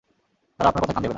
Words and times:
তারা 0.59 0.67
আপনার 0.69 0.81
কথায় 0.81 0.95
কান 0.95 1.03
দেবে 1.03 1.05
না। 1.05 1.09